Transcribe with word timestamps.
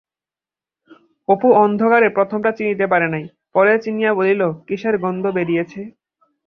অপু 1.27 1.47
অন্ধকারে 1.63 2.07
প্রথমটা 2.09 2.51
চিনিতে 2.57 2.85
পারে 2.87 3.07
নাই, 3.07 3.23
পরে 3.55 3.73
চিনিয়া 3.83 4.11
বলিল, 4.13 4.41
কিসের 4.67 4.95
গন্ধ 5.03 5.23
বেরিয়েছে। 5.37 5.81